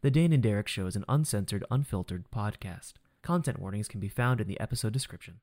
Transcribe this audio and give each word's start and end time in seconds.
The 0.00 0.12
Dane 0.12 0.32
and 0.32 0.40
Derek 0.40 0.68
Show 0.68 0.86
is 0.86 0.94
an 0.94 1.04
uncensored, 1.08 1.64
unfiltered 1.72 2.30
podcast. 2.30 2.92
Content 3.20 3.58
warnings 3.58 3.88
can 3.88 3.98
be 3.98 4.08
found 4.08 4.40
in 4.40 4.46
the 4.46 4.60
episode 4.60 4.92
description. 4.92 5.40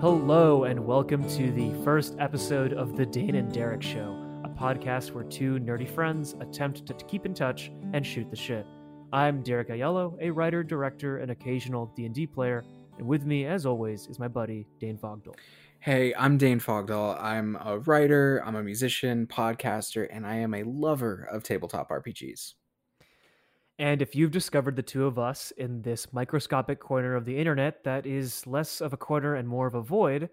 Hello, 0.00 0.64
and 0.64 0.86
welcome 0.86 1.28
to 1.28 1.52
the 1.52 1.74
first 1.84 2.16
episode 2.18 2.72
of 2.72 2.96
The 2.96 3.04
Dane 3.04 3.34
and 3.34 3.52
Derek 3.52 3.82
Show, 3.82 4.16
a 4.42 4.48
podcast 4.48 5.10
where 5.10 5.24
two 5.24 5.58
nerdy 5.58 5.86
friends 5.86 6.34
attempt 6.40 6.86
to 6.86 6.94
keep 6.94 7.26
in 7.26 7.34
touch 7.34 7.70
and 7.92 8.06
shoot 8.06 8.30
the 8.30 8.36
shit. 8.36 8.64
I'm 9.12 9.42
Derek 9.42 9.68
Aiello, 9.68 10.16
a 10.22 10.30
writer, 10.30 10.64
director, 10.64 11.18
and 11.18 11.30
occasional 11.30 11.92
D&D 11.94 12.26
player, 12.28 12.64
and 12.98 13.06
with 13.06 13.24
me, 13.24 13.46
as 13.46 13.64
always, 13.64 14.06
is 14.08 14.18
my 14.18 14.28
buddy 14.28 14.66
Dane 14.80 14.98
Fogdall. 14.98 15.36
Hey, 15.80 16.12
I'm 16.16 16.36
Dane 16.36 16.58
Fogdall. 16.58 17.20
I'm 17.22 17.56
a 17.64 17.78
writer, 17.78 18.42
I'm 18.44 18.56
a 18.56 18.62
musician, 18.62 19.26
podcaster, 19.26 20.08
and 20.10 20.26
I 20.26 20.36
am 20.36 20.54
a 20.54 20.64
lover 20.64 21.28
of 21.30 21.44
tabletop 21.44 21.90
RPGs. 21.90 22.54
And 23.78 24.02
if 24.02 24.16
you've 24.16 24.32
discovered 24.32 24.74
the 24.74 24.82
two 24.82 25.06
of 25.06 25.20
us 25.20 25.52
in 25.52 25.82
this 25.82 26.12
microscopic 26.12 26.80
corner 26.80 27.14
of 27.14 27.24
the 27.24 27.38
internet 27.38 27.84
that 27.84 28.06
is 28.06 28.44
less 28.44 28.80
of 28.80 28.92
a 28.92 28.96
corner 28.96 29.36
and 29.36 29.46
more 29.46 29.68
of 29.68 29.76
a 29.76 29.82
void, 29.82 30.28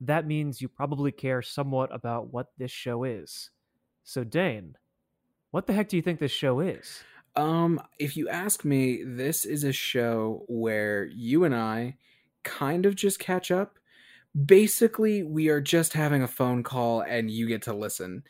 that 0.00 0.26
means 0.26 0.62
you 0.62 0.68
probably 0.68 1.12
care 1.12 1.42
somewhat 1.42 1.94
about 1.94 2.32
what 2.32 2.46
this 2.56 2.70
show 2.70 3.04
is. 3.04 3.50
So, 4.02 4.24
Dane, 4.24 4.76
what 5.50 5.66
the 5.66 5.74
heck 5.74 5.90
do 5.90 5.96
you 5.96 6.02
think 6.02 6.18
this 6.18 6.32
show 6.32 6.60
is? 6.60 7.02
Um, 7.36 7.80
if 7.98 8.16
you 8.16 8.28
ask 8.28 8.64
me, 8.64 9.02
this 9.04 9.44
is 9.44 9.64
a 9.64 9.72
show 9.72 10.44
where 10.48 11.06
you 11.06 11.44
and 11.44 11.54
I 11.54 11.96
kind 12.42 12.86
of 12.86 12.96
just 12.96 13.18
catch 13.18 13.50
up. 13.50 13.78
Basically, 14.46 15.22
we 15.22 15.48
are 15.48 15.60
just 15.60 15.92
having 15.92 16.22
a 16.22 16.28
phone 16.28 16.62
call 16.62 17.00
and 17.00 17.30
you 17.30 17.46
get 17.46 17.62
to 17.62 17.72
listen. 17.72 18.24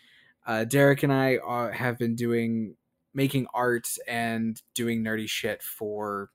Uh, 0.46 0.64
Derek 0.64 1.02
and 1.02 1.12
I 1.12 1.38
are, 1.38 1.72
have 1.72 1.98
been 1.98 2.14
doing 2.14 2.76
making 3.12 3.46
art 3.52 3.88
and 4.06 4.60
doing 4.74 5.02
nerdy 5.02 5.28
shit 5.28 5.62
for 5.62 6.30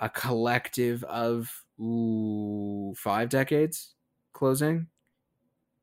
a 0.00 0.08
collective 0.08 1.02
of 1.04 1.64
ooh, 1.80 2.94
five 2.96 3.28
decades 3.28 3.94
closing 4.32 4.86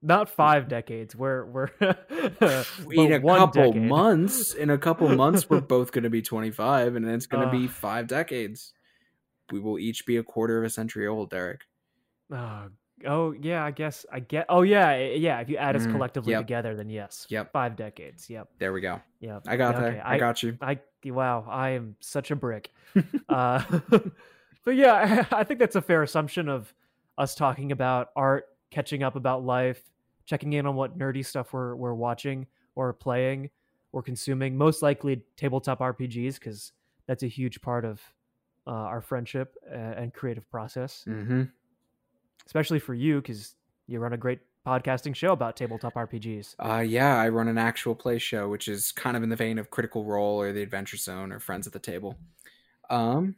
not 0.06 0.30
five 0.30 0.68
decades. 0.68 1.16
We're 1.16 1.46
we're 1.46 1.70
in 1.82 3.14
a 3.14 3.22
couple 3.22 3.72
decade. 3.72 3.82
months. 3.82 4.54
In 4.54 4.70
a 4.70 4.78
couple 4.78 5.10
months, 5.10 5.50
we're 5.50 5.62
both 5.76 5.92
going 5.92 6.04
to 6.04 6.10
be 6.10 6.22
twenty 6.22 6.52
five, 6.52 6.96
and 6.96 7.08
it's 7.10 7.26
going 7.26 7.44
to 7.44 7.50
uh, 7.50 7.60
be 7.60 7.68
five 7.68 8.08
decades. 8.08 8.74
We 9.52 9.60
will 9.60 9.80
each 9.80 10.06
be 10.06 10.18
a 10.18 10.24
quarter 10.24 10.60
of 10.60 10.64
a 10.64 10.70
century 10.70 11.08
old, 11.08 11.30
Derek. 11.30 11.62
Uh, 12.32 12.68
oh 13.06 13.34
yeah, 13.34 13.64
I 13.64 13.72
guess 13.72 14.06
I 14.12 14.20
get. 14.20 14.46
Oh 14.50 14.62
yeah, 14.62 14.96
yeah. 14.98 15.40
If 15.40 15.50
you 15.50 15.58
add 15.58 15.76
us 15.76 15.86
mm, 15.86 15.92
collectively 15.92 16.32
yep. 16.32 16.42
together, 16.42 16.76
then 16.76 16.90
yes. 16.90 17.26
Yep. 17.30 17.52
Five 17.52 17.76
decades. 17.76 18.30
Yep. 18.30 18.50
There 18.60 18.74
we 18.74 18.82
go. 18.82 19.02
Yep. 19.20 19.44
I 19.48 19.58
got 19.58 19.76
okay. 19.76 19.96
that. 19.96 20.06
I, 20.06 20.16
I, 20.16 20.18
got 20.20 20.44
you. 20.44 20.58
I 20.62 20.80
wow. 21.06 21.46
I 21.50 21.72
am 21.72 21.96
such 22.00 22.32
a 22.32 22.36
brick. 22.36 22.72
uh, 23.30 23.64
but 24.64 24.76
yeah, 24.76 25.26
I 25.32 25.44
think 25.44 25.60
that's 25.60 25.76
a 25.76 25.82
fair 25.82 26.04
assumption 26.04 26.50
of 26.50 26.74
us 27.18 27.36
talking 27.36 27.72
about 27.72 28.10
art, 28.16 28.46
catching 28.72 29.04
up 29.04 29.16
about 29.16 29.44
life, 29.44 29.82
checking 30.26 30.54
in 30.54 30.66
on 30.66 30.76
what 30.76 30.98
nerdy 30.98 31.26
stuff 31.26 31.54
we're 31.54 31.76
we're 31.76 31.94
watching 31.94 32.48
or 32.76 32.94
playing 32.94 33.50
or 33.92 34.02
consuming. 34.02 34.58
Most 34.58 34.82
likely 34.82 35.22
tabletop 35.38 35.80
RPGs 35.80 36.36
because 36.36 36.74
that's 37.08 37.24
a 37.24 37.28
huge 37.28 37.62
part 37.62 37.86
of 37.86 38.02
uh, 38.68 38.72
our 38.72 39.02
friendship 39.02 39.56
and 39.72 40.14
creative 40.14 40.50
process. 40.50 41.06
Mm-hmm. 41.08 41.44
Especially 42.46 42.80
for 42.80 42.94
you 42.94 43.22
because 43.22 43.56
you 43.88 44.00
run 44.00 44.14
a 44.14 44.18
great 44.18 44.40
podcasting 44.66 45.16
show 45.16 45.32
about 45.32 45.56
tabletop 45.56 45.94
RPGs. 45.94 46.56
Uh, 46.60 46.80
yeah, 46.80 47.20
I 47.20 47.30
run 47.30 47.48
an 47.48 47.58
actual 47.58 47.96
play 47.96 48.18
show, 48.18 48.50
which 48.50 48.68
is 48.68 48.92
kind 48.92 49.16
of 49.16 49.24
in 49.24 49.30
the 49.30 49.36
vein 49.36 49.60
of 49.60 49.70
Critical 49.70 50.06
Role 50.06 50.40
or 50.42 50.52
The 50.52 50.62
Adventure 50.62 50.98
Zone 50.98 51.32
or 51.32 51.40
Friends 51.40 51.68
at 51.68 51.74
the 51.74 51.80
Table. 51.80 52.18
Um, 52.90 53.36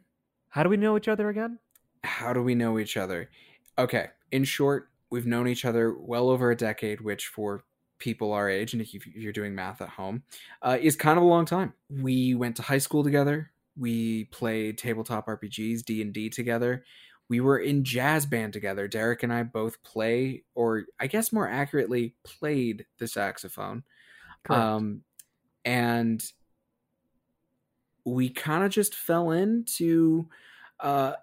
how 0.49 0.63
do 0.63 0.69
we 0.69 0.77
know 0.77 0.97
each 0.97 1.07
other 1.07 1.29
again? 1.29 1.59
How 2.03 2.33
do 2.33 2.41
we 2.41 2.55
know 2.55 2.79
each 2.79 2.97
other? 2.97 3.29
Okay, 3.77 4.07
in 4.31 4.43
short, 4.43 4.89
we've 5.09 5.25
known 5.25 5.47
each 5.47 5.65
other 5.65 5.95
well 5.97 6.29
over 6.29 6.51
a 6.51 6.57
decade, 6.57 7.01
which 7.01 7.27
for 7.27 7.63
people 7.99 8.33
our 8.33 8.49
age, 8.49 8.73
and 8.73 8.81
if 8.81 9.07
you're 9.07 9.33
doing 9.33 9.55
math 9.55 9.81
at 9.81 9.89
home, 9.89 10.23
uh, 10.61 10.77
is 10.79 10.95
kind 10.95 11.17
of 11.17 11.23
a 11.23 11.27
long 11.27 11.45
time. 11.45 11.73
We 11.89 12.35
went 12.35 12.55
to 12.57 12.61
high 12.61 12.77
school 12.77 13.03
together. 13.03 13.51
We 13.77 14.25
played 14.25 14.77
tabletop 14.77 15.27
RPGs, 15.27 15.83
D 15.83 16.01
and 16.01 16.13
D 16.13 16.29
together. 16.29 16.83
We 17.29 17.41
were 17.41 17.59
in 17.59 17.83
jazz 17.83 18.25
band 18.25 18.53
together. 18.53 18.87
Derek 18.87 19.23
and 19.23 19.33
I 19.33 19.43
both 19.43 19.83
play, 19.83 20.43
or 20.55 20.85
I 20.99 21.07
guess 21.07 21.33
more 21.33 21.47
accurately, 21.47 22.15
played 22.23 22.85
the 22.99 23.07
saxophone. 23.07 23.83
Correct. 24.43 24.63
Um, 24.63 25.01
and 25.65 26.23
we 28.05 28.29
kind 28.29 28.63
of 28.63 28.71
just 28.71 28.95
fell 28.95 29.31
into 29.31 30.29
uh, 30.79 31.13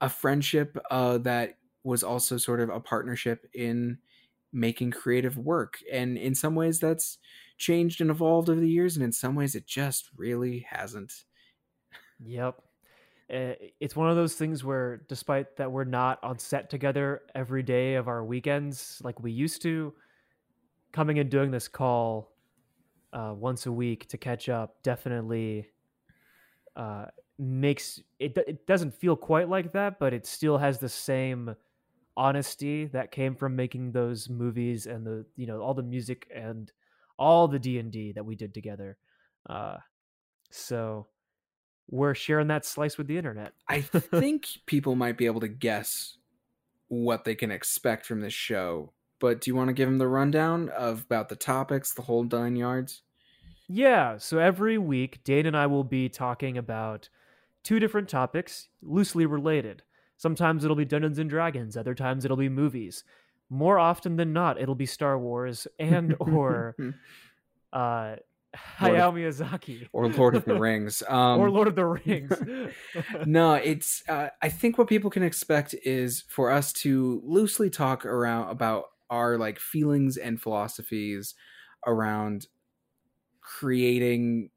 a 0.00 0.08
friendship 0.08 0.78
uh, 0.90 1.18
that 1.18 1.58
was 1.84 2.02
also 2.02 2.36
sort 2.38 2.60
of 2.60 2.70
a 2.70 2.80
partnership 2.80 3.46
in 3.54 3.98
making 4.52 4.90
creative 4.90 5.36
work. 5.36 5.78
And 5.92 6.16
in 6.16 6.34
some 6.34 6.54
ways, 6.54 6.80
that's 6.80 7.18
changed 7.58 8.00
and 8.00 8.10
evolved 8.10 8.48
over 8.48 8.60
the 8.60 8.68
years, 8.68 8.96
and 8.96 9.04
in 9.04 9.12
some 9.12 9.34
ways, 9.34 9.54
it 9.54 9.66
just 9.66 10.10
really 10.16 10.66
hasn't. 10.68 11.24
Yep. 12.24 12.62
Eh, 13.30 13.54
it's 13.80 13.96
one 13.96 14.10
of 14.10 14.16
those 14.16 14.34
things 14.34 14.64
where, 14.64 15.02
despite 15.08 15.56
that 15.56 15.70
we're 15.70 15.84
not 15.84 16.22
on 16.22 16.38
set 16.38 16.70
together 16.70 17.22
every 17.34 17.62
day 17.62 17.94
of 17.94 18.08
our 18.08 18.24
weekends 18.24 19.00
like 19.04 19.20
we 19.20 19.32
used 19.32 19.62
to, 19.62 19.94
coming 20.92 21.18
and 21.18 21.30
doing 21.30 21.50
this 21.50 21.68
call 21.68 22.32
uh, 23.12 23.34
once 23.36 23.66
a 23.66 23.72
week 23.72 24.08
to 24.08 24.18
catch 24.18 24.48
up 24.48 24.82
definitely 24.82 25.68
uh, 26.76 27.06
makes 27.38 28.00
it. 28.18 28.36
It 28.36 28.66
doesn't 28.66 28.94
feel 28.94 29.16
quite 29.16 29.48
like 29.48 29.72
that, 29.72 29.98
but 29.98 30.12
it 30.12 30.26
still 30.26 30.58
has 30.58 30.78
the 30.78 30.88
same 30.88 31.54
honesty 32.16 32.86
that 32.86 33.10
came 33.10 33.34
from 33.34 33.56
making 33.56 33.92
those 33.92 34.28
movies 34.28 34.86
and 34.86 35.06
the 35.06 35.24
you 35.36 35.46
know 35.46 35.60
all 35.60 35.74
the 35.74 35.82
music 35.82 36.28
and 36.34 36.72
all 37.18 37.48
the 37.48 37.58
D&D 37.58 38.12
that 38.12 38.24
we 38.24 38.34
did 38.34 38.54
together. 38.54 38.96
Uh 39.48 39.76
so 40.50 41.06
we're 41.90 42.14
sharing 42.14 42.48
that 42.48 42.64
slice 42.64 42.96
with 42.96 43.06
the 43.06 43.18
internet. 43.18 43.52
I 43.68 43.80
think 43.82 44.46
people 44.66 44.94
might 44.94 45.18
be 45.18 45.26
able 45.26 45.40
to 45.40 45.48
guess 45.48 46.16
what 46.88 47.24
they 47.24 47.34
can 47.34 47.50
expect 47.50 48.06
from 48.06 48.20
this 48.20 48.32
show. 48.32 48.92
But 49.20 49.40
do 49.40 49.50
you 49.50 49.54
want 49.54 49.68
to 49.68 49.74
give 49.74 49.88
them 49.88 49.98
the 49.98 50.08
rundown 50.08 50.68
of 50.70 51.02
about 51.02 51.28
the 51.28 51.36
topics, 51.36 51.94
the 51.94 52.02
whole 52.02 52.24
nine 52.24 52.56
yards? 52.56 53.02
Yeah. 53.68 54.18
So 54.18 54.38
every 54.38 54.78
week, 54.78 55.24
Dane 55.24 55.46
and 55.46 55.56
I 55.56 55.66
will 55.66 55.84
be 55.84 56.08
talking 56.08 56.58
about 56.58 57.08
two 57.62 57.78
different 57.78 58.08
topics, 58.08 58.68
loosely 58.82 59.26
related. 59.26 59.82
Sometimes 60.16 60.64
it'll 60.64 60.76
be 60.76 60.84
Dungeons 60.84 61.18
and 61.18 61.28
Dragons, 61.28 61.76
other 61.76 61.94
times 61.94 62.24
it'll 62.24 62.36
be 62.36 62.48
movies. 62.48 63.04
More 63.50 63.78
often 63.78 64.16
than 64.16 64.32
not, 64.32 64.60
it'll 64.60 64.74
be 64.74 64.86
Star 64.86 65.18
Wars 65.18 65.66
and 65.78 66.14
or 66.20 66.76
uh 67.72 68.16
Hayao 68.78 69.12
Miyazaki 69.12 69.88
or 69.92 70.08
Lord 70.08 70.36
of 70.36 70.44
the 70.44 70.54
Rings 70.58 71.02
um, 71.08 71.40
or 71.40 71.50
Lord 71.50 71.68
of 71.68 71.74
the 71.74 71.86
Rings. 71.86 72.32
no, 73.26 73.54
it's 73.54 74.02
uh, 74.08 74.28
I 74.40 74.48
think 74.48 74.78
what 74.78 74.88
people 74.88 75.10
can 75.10 75.22
expect 75.22 75.74
is 75.84 76.24
for 76.28 76.50
us 76.50 76.72
to 76.74 77.20
loosely 77.24 77.68
talk 77.68 78.06
around 78.06 78.50
about 78.50 78.84
our 79.10 79.36
like 79.38 79.58
feelings 79.58 80.16
and 80.16 80.40
philosophies 80.40 81.34
around 81.86 82.46
creating 83.40 84.50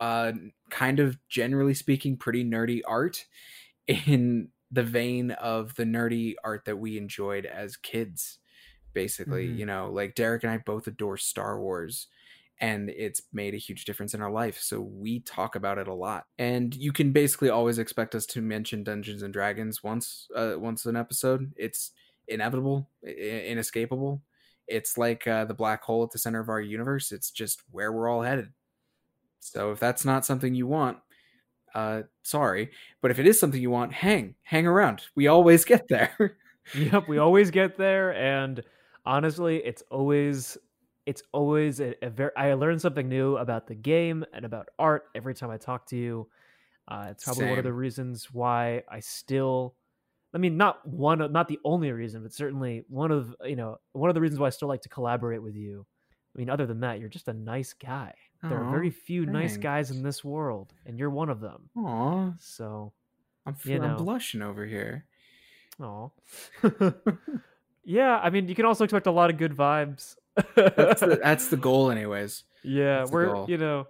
uh 0.00 0.30
kind 0.70 1.00
of 1.00 1.18
generally 1.28 1.74
speaking 1.74 2.16
pretty 2.16 2.44
nerdy 2.44 2.80
art 2.86 3.26
in 3.88 4.48
the 4.70 4.82
vein 4.82 5.30
of 5.32 5.74
the 5.76 5.84
nerdy 5.84 6.34
art 6.44 6.64
that 6.64 6.76
we 6.76 6.98
enjoyed 6.98 7.46
as 7.46 7.76
kids 7.76 8.38
basically 8.92 9.46
mm-hmm. 9.46 9.58
you 9.58 9.66
know 9.66 9.90
like 9.92 10.14
derek 10.14 10.42
and 10.42 10.52
i 10.52 10.58
both 10.58 10.86
adore 10.86 11.16
star 11.16 11.60
wars 11.60 12.08
and 12.60 12.90
it's 12.90 13.22
made 13.32 13.54
a 13.54 13.58
huge 13.58 13.84
difference 13.84 14.14
in 14.14 14.22
our 14.22 14.30
life 14.30 14.58
so 14.60 14.80
we 14.80 15.20
talk 15.20 15.54
about 15.54 15.78
it 15.78 15.88
a 15.88 15.94
lot. 15.94 16.26
And 16.38 16.74
you 16.74 16.92
can 16.92 17.12
basically 17.12 17.50
always 17.50 17.78
expect 17.78 18.14
us 18.14 18.26
to 18.26 18.42
mention 18.42 18.82
dungeons 18.82 19.22
and 19.22 19.32
dragons 19.32 19.82
once 19.82 20.28
uh, 20.34 20.54
once 20.56 20.84
an 20.86 20.96
episode. 20.96 21.52
It's 21.56 21.92
inevitable 22.26 22.90
inescapable. 23.02 24.22
It's 24.66 24.98
like 24.98 25.26
uh, 25.26 25.44
the 25.44 25.54
black 25.54 25.82
hole 25.82 26.04
at 26.04 26.10
the 26.10 26.18
center 26.18 26.40
of 26.40 26.48
our 26.48 26.60
universe. 26.60 27.12
It's 27.12 27.30
just 27.30 27.62
where 27.70 27.92
we're 27.92 28.08
all 28.08 28.22
headed. 28.22 28.52
So 29.40 29.70
if 29.70 29.78
that's 29.78 30.04
not 30.04 30.26
something 30.26 30.54
you 30.54 30.66
want 30.66 30.98
uh, 31.74 32.02
sorry. 32.22 32.70
But 33.00 33.10
if 33.10 33.18
it 33.18 33.26
is 33.26 33.38
something 33.38 33.60
you 33.60 33.70
want, 33.70 33.92
hang, 33.92 34.34
hang 34.42 34.66
around. 34.66 35.02
We 35.14 35.26
always 35.26 35.64
get 35.64 35.86
there. 35.88 36.36
yep, 36.74 37.08
we 37.08 37.18
always 37.18 37.50
get 37.50 37.76
there, 37.76 38.14
and 38.14 38.62
honestly, 39.06 39.58
it's 39.58 39.82
always 39.90 40.58
it's 41.06 41.22
always 41.32 41.80
a, 41.80 41.94
a 42.04 42.10
very. 42.10 42.30
I 42.36 42.52
learn 42.54 42.78
something 42.78 43.08
new 43.08 43.36
about 43.36 43.66
the 43.66 43.74
game 43.74 44.24
and 44.32 44.44
about 44.44 44.68
art 44.78 45.04
every 45.14 45.34
time 45.34 45.50
I 45.50 45.56
talk 45.56 45.86
to 45.88 45.96
you. 45.96 46.28
Uh, 46.86 47.08
it's 47.10 47.24
probably 47.24 47.42
Same. 47.42 47.50
one 47.50 47.58
of 47.58 47.64
the 47.64 47.72
reasons 47.72 48.28
why 48.32 48.82
I 48.90 49.00
still 49.00 49.74
I 50.34 50.38
mean, 50.38 50.56
not 50.56 50.86
one, 50.86 51.20
of, 51.20 51.30
not 51.30 51.48
the 51.48 51.58
only 51.64 51.90
reason, 51.90 52.22
but 52.22 52.32
certainly 52.32 52.84
one 52.88 53.10
of 53.10 53.34
you 53.44 53.56
know 53.56 53.78
one 53.92 54.10
of 54.10 54.14
the 54.14 54.20
reasons 54.20 54.38
why 54.38 54.48
I 54.48 54.50
still 54.50 54.68
like 54.68 54.82
to 54.82 54.88
collaborate 54.88 55.42
with 55.42 55.56
you. 55.56 55.86
I 56.34 56.38
mean, 56.38 56.50
other 56.50 56.66
than 56.66 56.80
that, 56.80 57.00
you're 57.00 57.08
just 57.08 57.28
a 57.28 57.32
nice 57.32 57.72
guy. 57.72 58.14
There 58.42 58.58
are 58.58 58.70
very 58.70 58.88
oh, 58.88 59.02
few 59.04 59.26
nice 59.26 59.56
guys 59.56 59.90
in 59.90 60.02
this 60.02 60.24
world, 60.24 60.72
and 60.86 60.98
you're 60.98 61.10
one 61.10 61.28
of 61.28 61.40
them. 61.40 61.70
Aw, 61.76 62.32
So, 62.38 62.92
I'm, 63.46 63.56
You 63.64 63.82
I'm 63.82 63.96
blushing 63.96 64.42
over 64.42 64.64
here. 64.64 65.06
oh, 65.80 66.12
yeah. 67.84 68.18
I 68.18 68.30
mean, 68.30 68.48
you 68.48 68.54
can 68.54 68.64
also 68.64 68.84
expect 68.84 69.06
a 69.06 69.10
lot 69.10 69.30
of 69.30 69.38
good 69.38 69.56
vibes. 69.56 70.16
That's 70.54 71.00
the, 71.00 71.18
that's 71.22 71.48
the 71.48 71.56
goal, 71.68 71.90
anyways. 71.90 72.44
yeah, 72.62 72.98
that's 72.98 73.10
we're 73.10 73.46
you 73.48 73.58
know 73.58 73.86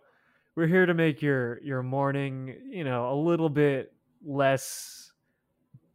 we're 0.55 0.67
here 0.67 0.87
to 0.87 0.95
make 0.95 1.21
your 1.21 1.61
your 1.63 1.83
morning 1.83 2.55
you 2.71 2.85
know 2.85 3.13
a 3.13 3.17
little 3.17 3.51
bit 3.51 3.93
less 4.25 5.13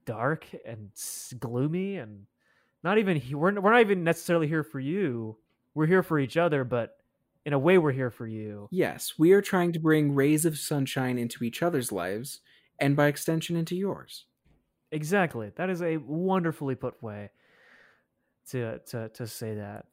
dark 0.05 0.45
and 0.65 0.91
gloomy 1.39 1.97
and 1.97 2.25
not 2.83 2.97
even 2.97 3.21
we're 3.31 3.59
we're 3.59 3.71
not 3.71 3.81
even 3.81 4.03
necessarily 4.03 4.47
here 4.47 4.63
for 4.63 4.79
you. 4.79 5.37
We're 5.73 5.87
here 5.87 6.03
for 6.03 6.19
each 6.19 6.37
other, 6.37 6.63
but 6.63 6.97
in 7.45 7.53
a 7.53 7.59
way, 7.59 7.77
we're 7.77 7.91
here 7.91 8.11
for 8.11 8.27
you. 8.27 8.67
Yes, 8.71 9.13
we 9.17 9.33
are 9.33 9.41
trying 9.41 9.73
to 9.73 9.79
bring 9.79 10.15
rays 10.15 10.45
of 10.45 10.57
sunshine 10.57 11.17
into 11.17 11.43
each 11.43 11.61
other's 11.61 11.91
lives, 11.91 12.39
and 12.79 12.95
by 12.95 13.07
extension, 13.07 13.55
into 13.55 13.75
yours. 13.75 14.25
Exactly. 14.91 15.51
That 15.55 15.69
is 15.69 15.81
a 15.81 15.97
wonderfully 15.97 16.75
put 16.75 17.01
way 17.01 17.31
to 18.49 18.79
to 18.79 19.09
to 19.09 19.27
say 19.27 19.55
that. 19.55 19.85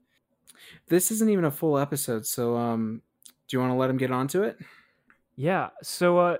This 0.88 1.10
isn't 1.10 1.30
even 1.30 1.44
a 1.44 1.50
full 1.50 1.78
episode, 1.78 2.26
so 2.26 2.56
um, 2.56 3.02
do 3.48 3.56
you 3.56 3.60
want 3.60 3.72
to 3.72 3.76
let 3.76 3.90
him 3.90 3.96
get 3.96 4.10
onto 4.10 4.42
it? 4.42 4.58
Yeah. 5.36 5.70
So 5.82 6.18
uh 6.18 6.36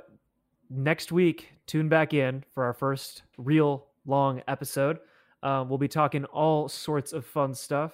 next 0.69 1.11
week, 1.11 1.49
tune 1.67 1.89
back 1.89 2.15
in 2.15 2.45
for 2.53 2.65
our 2.65 2.75
first 2.75 3.23
real 3.37 3.87
long 4.07 4.43
episode. 4.47 4.99
Um, 5.43 5.69
we'll 5.69 5.79
be 5.79 5.89
talking 5.89 6.25
all 6.27 6.69
sorts 6.69 7.13
of 7.13 7.25
fun 7.25 7.55
stuff. 7.55 7.93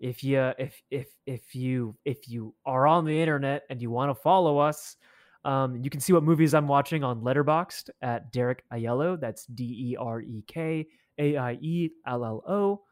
If 0.00 0.24
you 0.24 0.40
if 0.58 0.82
if 0.90 1.08
if 1.26 1.54
you 1.54 1.94
if 2.04 2.28
you 2.28 2.54
are 2.64 2.86
on 2.86 3.04
the 3.04 3.20
internet 3.20 3.64
and 3.68 3.80
you 3.82 3.90
want 3.90 4.10
to 4.10 4.14
follow 4.14 4.58
us, 4.58 4.96
um, 5.44 5.76
you 5.76 5.90
can 5.90 6.00
see 6.00 6.14
what 6.14 6.22
movies 6.22 6.54
I'm 6.54 6.66
watching 6.66 7.04
on 7.04 7.20
Letterboxd 7.20 7.90
at 8.00 8.32
Derek 8.32 8.64
Aiello. 8.72 9.20
That's 9.20 9.44
D 9.46 9.92
E 9.92 9.96
R 9.96 10.22
E 10.22 10.42
K 10.46 10.86
A 11.18 11.36
I 11.36 11.52
E 11.60 11.90
L 12.06 12.24
L 12.24 12.42
O 12.48 12.82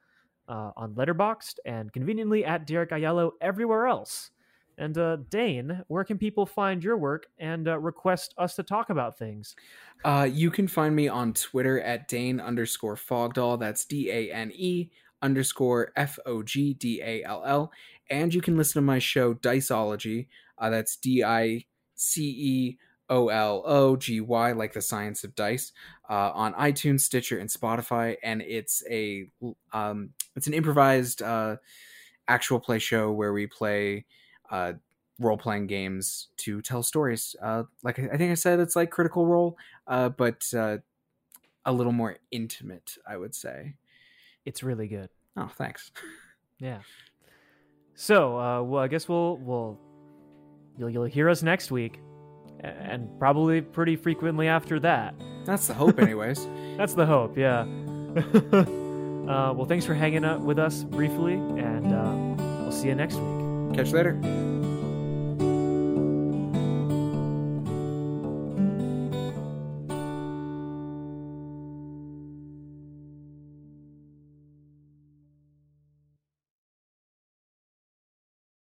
uh, 0.48 0.72
on 0.76 0.94
Letterboxd, 0.94 1.54
and 1.64 1.92
conveniently 1.92 2.44
at 2.44 2.66
Derek 2.66 2.90
Aiello 2.90 3.32
everywhere 3.40 3.86
else. 3.86 4.30
And 4.78 4.96
uh, 4.96 5.16
Dane, 5.28 5.82
where 5.88 6.04
can 6.04 6.18
people 6.18 6.46
find 6.46 6.84
your 6.84 6.96
work 6.96 7.26
and 7.38 7.66
uh, 7.66 7.78
request 7.78 8.32
us 8.38 8.54
to 8.56 8.62
talk 8.62 8.90
about 8.90 9.18
things? 9.18 9.56
Uh, 10.04 10.28
you 10.30 10.50
can 10.50 10.68
find 10.68 10.94
me 10.94 11.08
on 11.08 11.32
Twitter 11.32 11.80
at 11.80 12.06
Dane 12.06 12.38
underscore 12.38 12.94
Fogdall. 12.96 13.58
That's 13.58 13.84
D 13.84 14.10
A 14.10 14.32
N 14.32 14.52
E 14.54 14.90
underscore 15.22 15.92
F 15.96 16.18
O 16.26 16.42
G 16.42 16.74
D 16.74 17.00
A 17.02 17.24
L 17.24 17.42
L. 17.44 17.72
And 18.10 18.32
you 18.32 18.40
can 18.40 18.56
listen 18.56 18.80
to 18.80 18.86
my 18.86 18.98
show 18.98 19.34
Diceology. 19.34 20.28
Uh, 20.56 20.70
that's 20.70 20.96
D 20.96 21.22
I 21.22 21.66
C 21.94 22.24
E 22.24 22.78
O 23.10 23.28
L 23.28 23.62
O 23.66 23.96
G 23.96 24.20
Y, 24.20 24.52
like 24.52 24.72
the 24.72 24.82
science 24.82 25.24
of 25.24 25.34
dice, 25.34 25.72
uh, 26.08 26.30
on 26.34 26.54
iTunes, 26.54 27.00
Stitcher, 27.00 27.38
and 27.38 27.50
Spotify. 27.50 28.16
And 28.22 28.42
it's 28.42 28.82
a 28.90 29.30
um, 29.72 30.10
it's 30.36 30.46
an 30.46 30.54
improvised 30.54 31.22
uh, 31.22 31.56
actual 32.28 32.60
play 32.60 32.78
show 32.78 33.10
where 33.10 33.32
we 33.32 33.46
play 33.46 34.04
uh, 34.50 34.74
role 35.18 35.38
playing 35.38 35.66
games 35.66 36.28
to 36.38 36.62
tell 36.62 36.82
stories. 36.82 37.34
Uh, 37.42 37.64
like 37.82 37.98
I 37.98 38.16
think 38.16 38.30
I 38.30 38.34
said, 38.34 38.60
it's 38.60 38.76
like 38.76 38.90
Critical 38.90 39.26
Role, 39.26 39.56
uh, 39.86 40.10
but 40.10 40.44
uh, 40.54 40.78
a 41.64 41.72
little 41.72 41.92
more 41.92 42.18
intimate, 42.30 42.96
I 43.06 43.16
would 43.16 43.34
say. 43.34 43.74
It's 44.44 44.62
really 44.62 44.88
good. 44.88 45.08
Oh, 45.36 45.50
thanks. 45.56 45.92
Yeah. 46.58 46.78
So, 47.94 48.38
uh, 48.38 48.62
well, 48.62 48.82
I 48.82 48.88
guess 48.88 49.08
we'll 49.08 49.36
we'll 49.38 49.78
you'll 50.78 50.90
you'll 50.90 51.04
hear 51.04 51.28
us 51.28 51.42
next 51.42 51.70
week, 51.70 52.00
and 52.60 53.08
probably 53.18 53.60
pretty 53.60 53.96
frequently 53.96 54.48
after 54.48 54.80
that. 54.80 55.14
That's 55.44 55.66
the 55.66 55.74
hope, 55.74 55.98
anyways. 56.00 56.46
That's 56.76 56.94
the 56.94 57.06
hope. 57.06 57.36
Yeah. 57.36 57.60
uh, 58.52 59.52
well, 59.52 59.66
thanks 59.66 59.84
for 59.84 59.94
hanging 59.94 60.24
out 60.24 60.40
with 60.40 60.58
us 60.58 60.84
briefly, 60.84 61.34
and 61.34 61.92
uh, 61.92 62.62
we'll 62.62 62.72
see 62.72 62.88
you 62.88 62.94
next 62.94 63.16
week. 63.16 63.76
Catch 63.76 63.88
you 63.88 63.96
later. 63.96 64.47